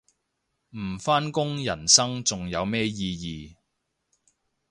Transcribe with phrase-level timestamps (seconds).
[0.75, 3.55] 唔返工人生仲有咩意義